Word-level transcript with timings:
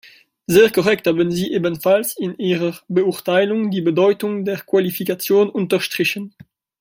Sehr 0.47 0.71
korrekt 0.71 1.05
haben 1.05 1.29
Sie 1.29 1.53
ebenfalls 1.53 2.17
in 2.17 2.35
Ihrer 2.39 2.73
Beurteilung 2.87 3.69
die 3.69 3.81
Bedeutung 3.81 4.45
der 4.45 4.57
Qualifikation 4.61 5.47
unterstrichen. 5.47 6.33